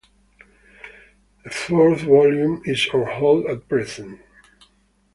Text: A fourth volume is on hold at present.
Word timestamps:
A 1.45 1.51
fourth 1.51 2.01
volume 2.01 2.63
is 2.65 2.87
on 2.91 3.05
hold 3.05 3.45
at 3.45 3.69
present. 3.69 4.19